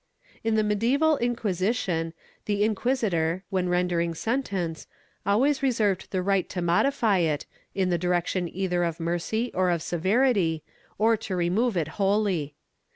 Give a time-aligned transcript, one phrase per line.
[0.43, 2.13] In the medieval Inquisition,
[2.45, 4.87] the inquisitor, when rendering sen tence,
[5.27, 9.83] always reserved the right to modify it, in the direction either of mercy or of
[9.83, 10.63] severity,
[10.97, 12.55] or to remove it wholly.